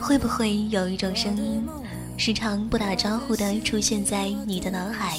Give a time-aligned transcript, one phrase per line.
[0.00, 1.64] 会不会有一种声音，
[2.16, 5.18] 时常不打招呼的出现在你的脑海，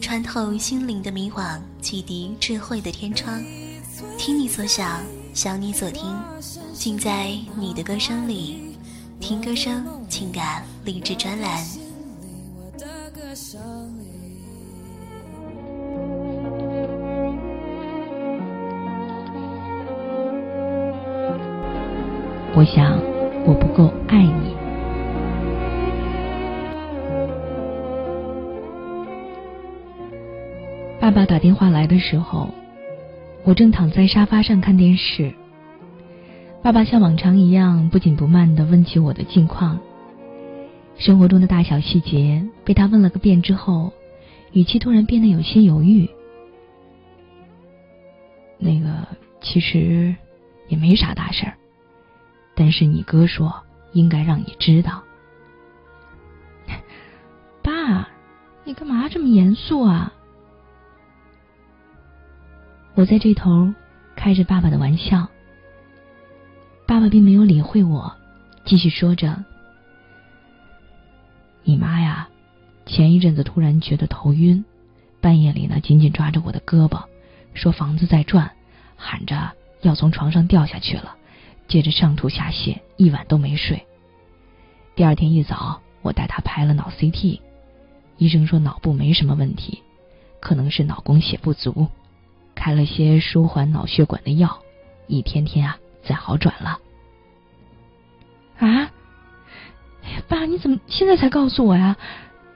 [0.00, 3.42] 穿透心灵的迷惘，启迪智慧的天窗，
[4.18, 5.02] 听你所想，
[5.32, 6.04] 想你所听，
[6.74, 8.76] 尽在你的歌声里。
[9.20, 11.79] 听歌声，情感励志专栏。
[22.52, 22.98] 我想，
[23.46, 24.54] 我不够爱你。
[31.00, 32.52] 爸爸打电话来的时候，
[33.44, 35.32] 我正躺在沙发上看电视。
[36.60, 39.78] 爸爸像往常一样不紧不慢的问起我的近况，
[40.98, 43.92] 生活中的大小细节被他问了个遍之后，
[44.52, 46.10] 语气突然变得有些犹豫。
[48.58, 49.06] 那个
[49.40, 50.14] 其实
[50.68, 51.54] 也没啥大事儿，
[52.54, 53.62] 但是你哥说
[53.92, 55.02] 应该让你知道。
[57.62, 58.08] 爸，
[58.64, 60.12] 你干嘛这么严肃啊？
[62.94, 63.72] 我在这头
[64.16, 65.28] 开着爸爸的玩笑。
[66.86, 68.12] 爸爸并没有理会我，
[68.64, 69.44] 继续说着
[71.62, 72.28] ：“你妈呀，
[72.84, 74.64] 前一阵子突然觉得头晕，
[75.20, 77.04] 半夜里呢紧紧抓着我的胳膊，
[77.54, 78.50] 说房子在转，
[78.96, 81.16] 喊着要从床上掉下去了，
[81.70, 83.86] 接着上吐下泻，一晚都没睡。
[84.94, 87.40] 第二天一早，我带他拍了脑 CT，
[88.18, 89.80] 医生说脑部没什么问题，
[90.40, 91.86] 可能是脑供血不足，
[92.56, 94.60] 开了些舒缓脑血管的药，
[95.06, 96.80] 一天天啊。”在好转了
[98.58, 98.90] 啊！
[100.28, 101.94] 爸，你怎么现在才告诉我呀？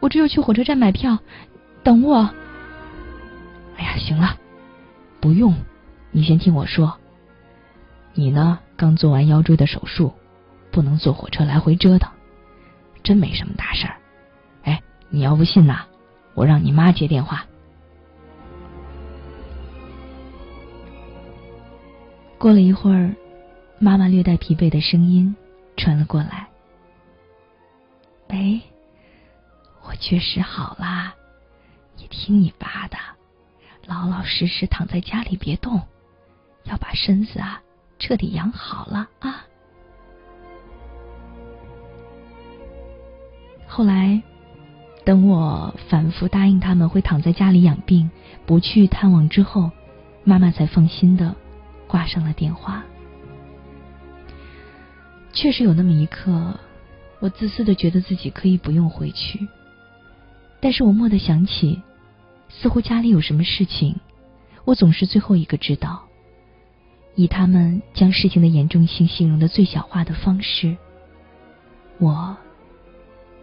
[0.00, 1.18] 我只有去火车站买票，
[1.82, 2.30] 等我。
[3.76, 4.38] 哎呀，行了，
[5.20, 5.54] 不用，
[6.10, 6.98] 你先听我说。
[8.14, 10.12] 你呢，刚做完腰椎的手术，
[10.70, 12.10] 不能坐火车来回折腾，
[13.02, 13.96] 真没什么大事儿。
[14.62, 15.84] 哎，你要不信呐，
[16.34, 17.44] 我让你妈接电话。
[22.38, 23.14] 过了一会儿。
[23.80, 25.34] 妈妈略带疲惫的声音
[25.76, 26.48] 传了过来
[28.30, 28.60] ：“喂，
[29.82, 31.12] 我确实好啦，
[31.96, 32.96] 你听你爸的，
[33.84, 35.82] 老老实实躺在家里别动，
[36.62, 37.60] 要把身子啊
[37.98, 39.46] 彻底养好了啊。”
[43.66, 44.22] 后来，
[45.04, 48.10] 等我反复答应他们会躺在家里养病，
[48.46, 49.70] 不去探望之后，
[50.22, 51.34] 妈妈才放心的
[51.88, 52.84] 挂上了电话。
[55.32, 56.54] 确实有那么一刻，
[57.18, 59.48] 我自私的觉得自己可以不用回去，
[60.60, 61.82] 但是我蓦地想起，
[62.48, 63.96] 似乎家里有什么事情，
[64.64, 66.04] 我总是最后一个知道。
[67.14, 70.76] 以他们将事情的严重性形容的最小化的方式，
[71.98, 72.36] 我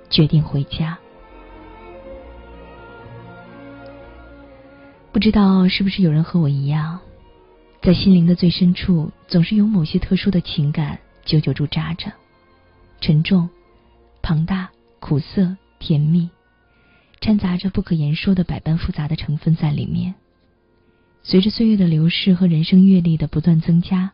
[0.10, 0.98] 决定回家。
[5.12, 7.00] 不知道是不是有人和我一样，
[7.82, 11.00] 在心灵的最深处，总是有某些特殊的情感。
[11.24, 12.12] 久久驻扎着，
[13.00, 13.48] 沉重、
[14.24, 16.30] 庞大、苦涩、甜蜜，
[17.22, 20.16] 掺杂着不可言说的百般复杂的成分在里面。
[21.24, 24.12] 随着岁月的流逝和人生阅历的不断增加，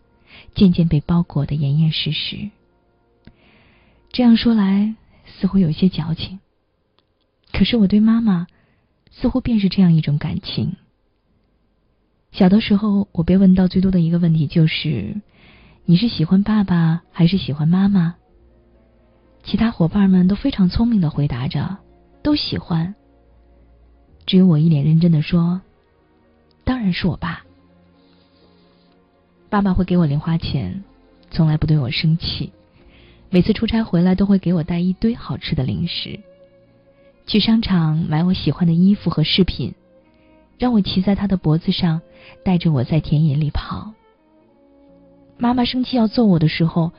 [0.56, 2.50] 渐渐被包裹的严严实实。
[4.12, 4.96] 这样说来，
[5.26, 6.40] 似乎有些矫情。
[7.52, 8.48] 可是我对妈妈，
[9.12, 10.76] 似乎便是这样一种感情。
[12.32, 15.22] 小的时候，我被问到最多的一个问题就是。
[15.90, 18.16] 你是喜欢爸爸还是喜欢妈妈？
[19.44, 21.78] 其他伙伴们都非常聪明的回答着，
[22.22, 22.94] 都喜欢。
[24.26, 25.62] 只有我一脸认真的说
[26.68, 27.46] ：“当然是我爸。
[29.50, 30.84] 爸爸会给我零花钱，
[31.32, 32.52] 从来不对我生气。
[33.30, 36.20] 每次出差回来都会给我带一堆好吃的零食，
[37.26, 39.76] 去商场买我喜欢的衣服和饰品，
[40.58, 42.02] 让我骑在他的脖子上，
[42.44, 43.94] 带着我在田野里跑。”
[45.40, 46.92] 妈妈生气要揍我的时候，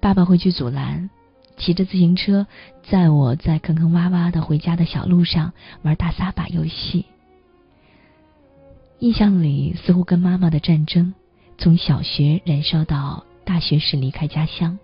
[0.00, 1.10] 爸爸会去阻拦，
[1.56, 2.48] 骑着自行车
[2.82, 5.52] 载我在坑坑洼洼的回家的小路上
[5.82, 7.06] 玩大撒把游戏。
[9.02, 11.12] 印象里似乎跟妈妈的战争，
[11.58, 14.78] 从小学燃烧到大学时离开家乡，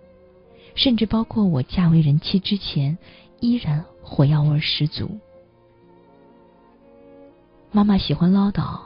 [0.74, 2.98] 甚至包括我嫁为人妻之前，
[3.38, 5.20] 依然火药味十足。
[7.70, 8.80] 妈妈喜欢唠叨，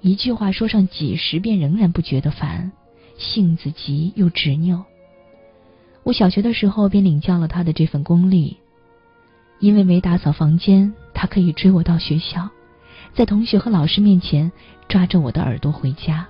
[0.00, 2.72] 一句话说上几十遍，仍然不觉得烦。
[3.18, 4.82] 性子急又执拗，
[6.02, 8.56] 我小学的时候便领教了她的这份功力。
[9.60, 12.50] 因为没打扫房间，她可以追我到学校，
[13.14, 14.50] 在同学和老师面前
[14.88, 16.26] 抓着我的耳朵回家。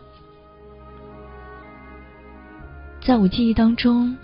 [3.03, 4.17] 在我记忆当中，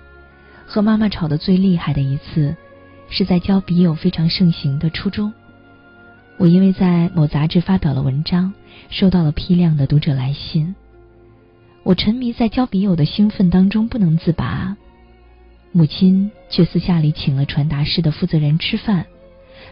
[0.67, 2.55] 和妈妈吵得最厉害的一次，
[3.09, 5.33] 是在交笔友非常盛行的初中。
[6.39, 8.53] 我因为在某杂志发表了文章，
[8.91, 10.75] 收到了批量的读者来信。
[11.83, 14.77] 我沉迷在交笔友的兴奋当中不能自拔，
[15.73, 19.07] 母亲却私下里请了传达室的负责人吃饭，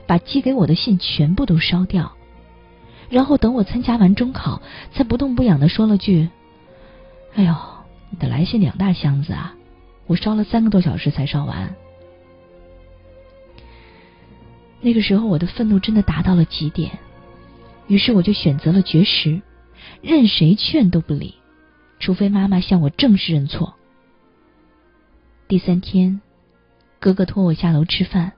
[0.07, 2.13] 把寄给我的信全部都烧掉，
[3.15, 4.61] 然后等我参加完中考，
[4.93, 6.29] 才不痛不痒的说了句
[7.37, 7.55] ：“哎呦，
[8.11, 9.55] 你的来信两大箱子啊，
[10.09, 11.77] 我烧了三个多小时才烧完。”
[14.83, 16.99] 那个时候，我的愤怒真的达到了极点，
[17.87, 19.41] 于是我就选择了绝食，
[20.03, 21.37] 任谁劝都不理，
[22.01, 23.77] 除非妈妈向我正式认错。
[25.47, 26.21] 第三天，
[26.99, 28.33] 哥哥拖我下楼吃饭，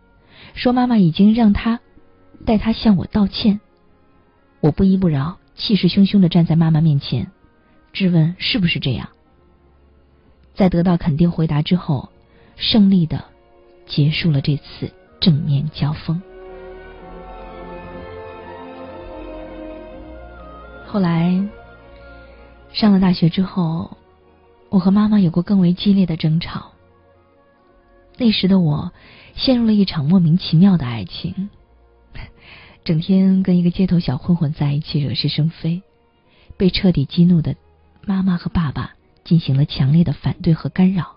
[0.53, 1.81] 说妈妈已经让他
[2.45, 3.61] 带他向我道歉。
[4.61, 7.31] 我不依不饶，气势汹汹的站在妈妈面前，
[7.93, 9.09] 质问是不是这样。
[10.55, 12.09] 在得到肯定回答之后，
[12.57, 13.25] 胜利的
[13.87, 16.21] 结束了这次正面交锋。
[20.87, 21.47] 后来，
[22.73, 23.97] 上了大学之后，
[24.71, 26.73] 我和妈妈有过更为激烈的争吵。
[28.17, 28.91] 那时的我，
[29.35, 31.51] 陷入了一场莫名其妙的爱情，
[32.87, 35.83] 整天跟一个街头小混混在一起，惹是生非。
[36.57, 37.57] 被彻底激怒的
[38.03, 38.95] 妈妈和爸爸
[39.25, 41.17] 进行了强烈的反对和干扰，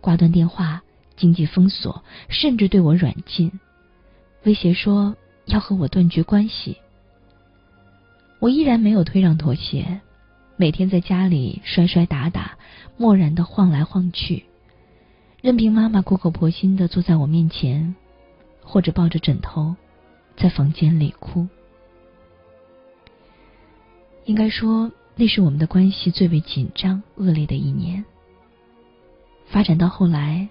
[0.00, 0.84] 挂断电话，
[1.16, 3.50] 经济封锁，甚至对我软禁，
[4.44, 5.16] 威胁说
[5.46, 6.76] 要和我断绝关系。
[8.38, 10.00] 我依然没有退让妥协，
[10.56, 12.56] 每天在家里摔摔打打，
[12.96, 14.44] 漠然的晃来晃去，
[15.40, 17.96] 任凭妈妈苦口婆心的坐在我面前，
[18.62, 19.74] 或者抱着枕头，
[20.36, 21.46] 在房间里哭。
[24.24, 28.04] 应该说，那是我们的关系最为紧张恶劣的一年。
[29.46, 30.48] 发展到后来，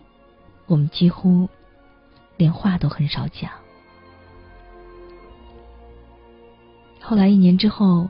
[0.68, 1.50] 我们几乎
[2.38, 3.52] 连话都很少讲。
[7.00, 8.10] 后来一年之后，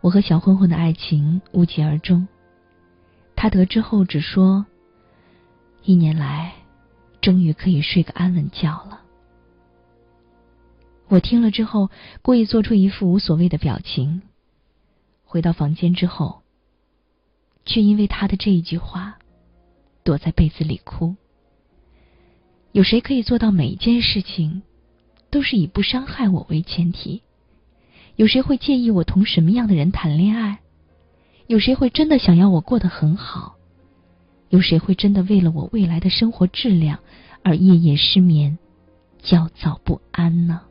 [0.00, 2.26] 我和小混混的爱情无疾而终。
[3.36, 4.66] 他得知后只说
[5.84, 6.54] ：“一年来，
[7.20, 9.02] 终于可以睡个安稳觉了。”
[11.08, 11.90] 我听了之后，
[12.20, 14.22] 故意做出一副无所谓的表情。
[15.24, 16.42] 回到房间之后，
[17.64, 19.18] 却因为他的这一句话，
[20.04, 21.16] 躲在被子里哭。
[22.72, 24.62] 有谁可以做到每一件事情，
[25.30, 27.22] 都是以不伤害我为前提？
[28.16, 30.58] 有谁会介意我同什么样的人谈恋爱？
[31.46, 33.56] 有谁会真的想要我过得很好？
[34.50, 37.00] 有谁会真的为了我未来的生活质量
[37.42, 38.58] 而夜夜失眠、
[39.22, 40.67] 焦躁不安呢？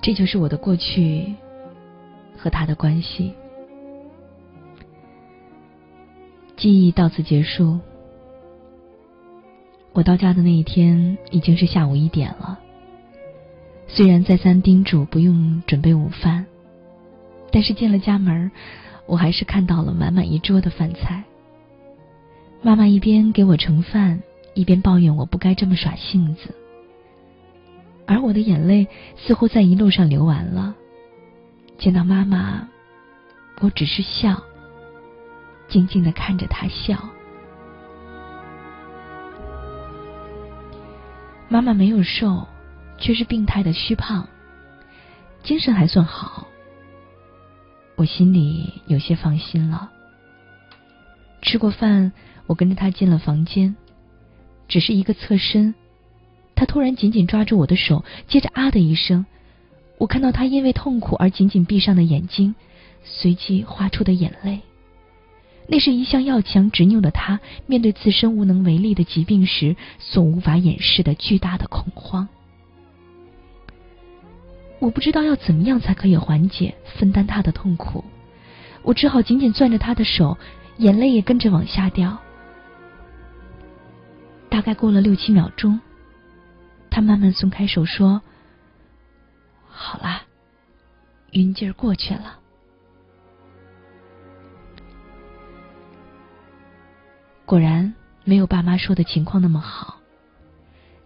[0.00, 1.34] 这就是我的过去。
[2.40, 3.32] 和他的关系，
[6.56, 7.80] 记忆到此结束。
[9.92, 12.60] 我到家的那一天已经是下午一点了。
[13.88, 16.46] 虽然再三叮嘱不用准备午饭，
[17.50, 18.52] 但是进了家门，
[19.06, 21.24] 我还是看到了满满一桌的饭菜。
[22.62, 24.22] 妈妈一边给我盛饭，
[24.54, 26.54] 一边抱怨我不该这么耍性子，
[28.08, 28.88] 而我的眼泪
[29.18, 30.74] 似乎在一路上流完了。
[31.76, 32.66] 见到妈妈，
[33.60, 34.42] 我只是笑，
[35.68, 36.98] 静静的看着她笑。
[41.50, 42.48] 妈妈没有瘦，
[42.98, 44.26] 却是病态的虚胖，
[45.42, 46.48] 精神还算好。
[47.94, 49.90] 我心里有些放心了。
[51.42, 52.10] 吃过饭，
[52.46, 53.76] 我跟着她进了房间，
[54.66, 55.74] 只是一个侧身，
[56.58, 59.24] 他突然紧紧抓住我的手，接着啊的一声。
[59.96, 62.56] 我看到他因为痛苦而紧紧闭上的眼睛，
[63.04, 64.58] 随即划出的眼泪。
[65.68, 72.28] 那是一向要强执拗的他，面对自身无能为力的疾病时所无法掩饰的巨大的恐慌。
[74.80, 78.02] 我不知道要怎么样才可以缓解、分担他的痛苦，
[78.82, 80.36] 我只好紧紧攥着他的手，
[80.78, 82.18] 眼泪也跟着往下掉。
[84.48, 85.78] 大概过了六七秒钟，
[86.90, 88.22] 他慢慢松开手说。
[89.68, 90.22] 好啦，
[91.32, 92.38] 晕劲儿过去了。
[97.44, 99.96] 果然没有爸妈说的情况那么好。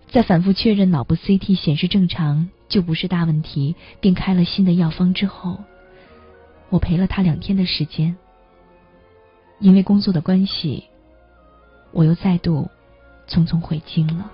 [0.08, 5.62] 在反复确认脑部 CT 显示正常，就不是大问题，并开了新的药方之后，
[6.68, 8.16] 我陪了他两天的时间。
[9.58, 10.84] 因为工作的关系，
[11.92, 12.68] 我又再度
[13.28, 14.30] 匆匆回京了。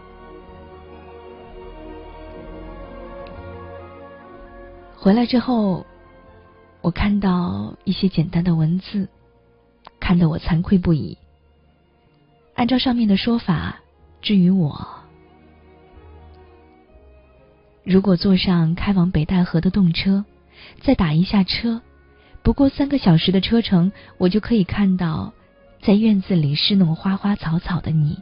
[5.01, 5.87] 回来之后，
[6.81, 9.09] 我看到一些简单的文字，
[10.01, 11.17] 看得我惭愧不已。
[12.55, 13.79] 按照上面的说法，
[14.21, 14.89] 至于我，
[17.85, 20.25] 如果坐上开往北戴河的动车，
[20.81, 21.81] 再打一下车，
[22.43, 25.33] 不过三个小时的车程，我就可以看到
[25.81, 28.19] 在院子里侍弄花花草草的你。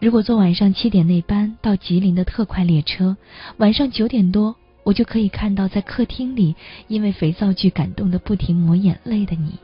[0.00, 3.16] 如果坐晚上七点那班到吉林的特快列车，
[3.58, 4.56] 晚上九点多。
[4.84, 6.56] 我就可以看到，在客厅里
[6.88, 9.58] 因为肥皂剧感动的不停抹眼泪的你。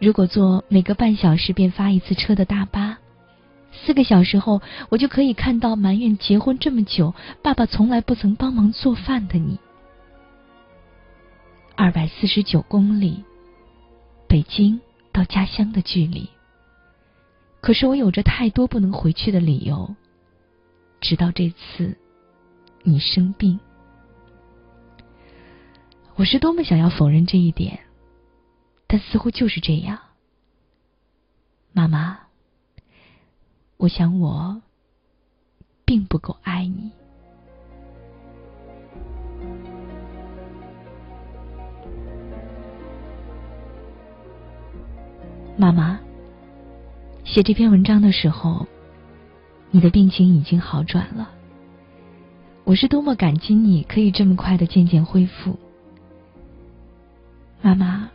[0.00, 2.98] 如果坐每隔半小时便发一次车的大巴，
[3.72, 9.58] 四个小时后，我就可以看到埋怨结婚这么久，爸爸从来不曾帮忙做饭的你。
[11.76, 13.24] 二百四十九公里，
[14.28, 14.80] 北京
[15.12, 16.28] 到家乡的距离。
[17.60, 19.94] 可是我有着太多不能回去的理由，
[21.00, 21.96] 直到这次。
[22.86, 23.58] 你生病，
[26.16, 27.80] 我是多么想要否认这一点，
[28.86, 29.98] 但似乎就是这样。
[31.72, 32.18] 妈妈，
[33.78, 34.60] 我想我
[35.86, 36.92] 并不够爱你。
[45.56, 45.98] 妈妈，
[47.24, 48.66] 写这篇文章的时候，
[49.70, 51.30] 你的病情已经好转了。
[52.64, 55.58] 我是多么感激你可以这么快的渐渐恢复，
[57.60, 58.08] 妈妈，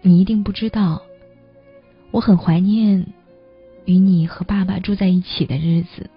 [0.00, 1.02] 你一定不知道，
[2.10, 3.06] 我很怀念
[3.84, 6.08] 与你和爸爸住在一起的日子，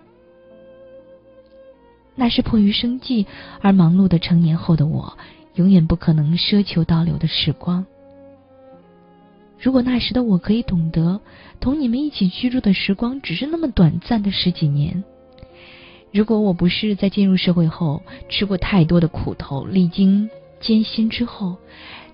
[2.15, 3.27] 那是迫于生计
[3.59, 5.17] 而忙碌的成年后的我，
[5.55, 7.85] 永远不可能奢求倒流的时光。
[9.59, 11.19] 如果那时的我可以懂得，
[11.59, 15.03] 同你们一起居住的时光只是那么短暂的十几年。
[16.11, 20.27] 如果我不是在进入社会后吃过太多的苦头，历经
[20.59, 21.55] 艰辛之后，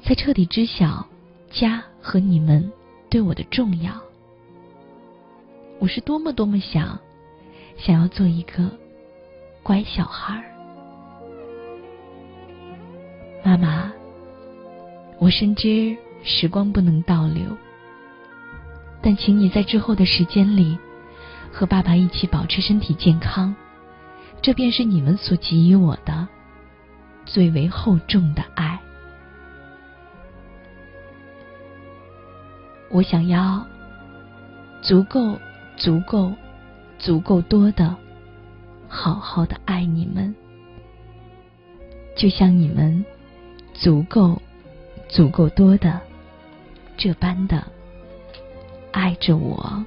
[0.04, 1.08] 才彻底知晓
[1.50, 2.72] 家和你们
[3.10, 3.94] 对我的重要，
[5.80, 7.00] 我是多么多么想
[7.78, 8.70] 想要做一个
[9.64, 10.44] 乖小孩儿。
[13.46, 13.94] 妈妈，
[15.20, 17.46] 我深知时光不能倒流，
[19.02, 20.78] 但请你在之后的时间里
[21.50, 23.56] 和爸爸一起保持身体健康。
[24.46, 26.28] 这便是你们所给予我的
[27.26, 28.80] 最为厚重的爱。
[32.92, 33.66] 我想要
[34.84, 35.40] 足够、
[35.76, 36.32] 足够、
[37.00, 37.96] 足够多的
[38.88, 40.36] 好好的爱你们，
[42.16, 43.04] 就像你们
[43.74, 44.40] 足够、
[45.10, 46.00] 足够多的
[46.96, 47.66] 这般的
[48.92, 49.84] 爱着我。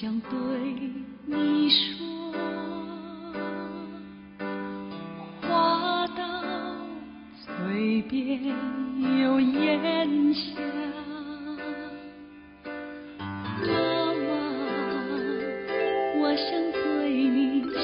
[0.00, 0.30] 想对
[1.26, 2.32] 你说
[5.42, 6.24] 话到
[7.36, 8.42] 嘴边
[9.20, 10.40] 又咽下
[13.60, 14.24] 妈妈
[16.16, 16.80] 我想对
[17.12, 17.76] 你笑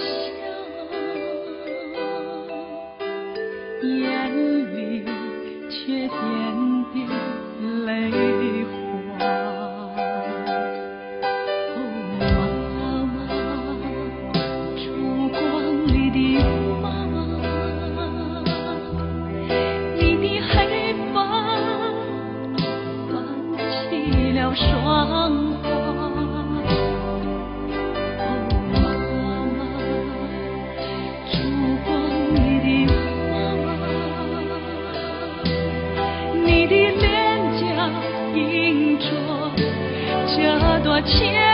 [3.83, 4.33] 眼
[4.75, 5.05] 里
[5.69, 6.15] 却点
[6.95, 6.97] 点
[7.85, 8.36] 泪
[40.97, 41.46] 我